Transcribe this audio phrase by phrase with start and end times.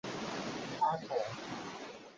[0.79, 1.15] 阿婆